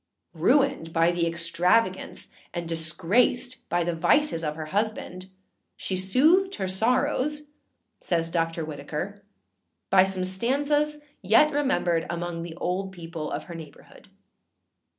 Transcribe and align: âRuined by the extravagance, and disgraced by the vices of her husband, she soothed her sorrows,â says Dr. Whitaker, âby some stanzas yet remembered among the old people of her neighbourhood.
âRuined 0.35 0.91
by 0.91 1.11
the 1.11 1.27
extravagance, 1.27 2.31
and 2.55 2.67
disgraced 2.67 3.57
by 3.69 3.83
the 3.83 3.93
vices 3.93 4.43
of 4.43 4.55
her 4.55 4.65
husband, 4.73 5.29
she 5.77 5.95
soothed 5.95 6.55
her 6.55 6.67
sorrows,â 6.67 7.43
says 8.03 8.27
Dr. 8.27 8.65
Whitaker, 8.65 9.21
âby 9.91 10.07
some 10.07 10.25
stanzas 10.25 11.01
yet 11.21 11.53
remembered 11.53 12.07
among 12.09 12.41
the 12.41 12.55
old 12.55 12.91
people 12.91 13.29
of 13.29 13.43
her 13.43 13.53
neighbourhood. 13.53 14.09